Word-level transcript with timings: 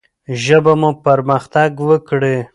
ژبه 0.43 0.73
مو 0.81 0.89
پرمختګ 1.05 1.71
وکړي. 1.89 2.37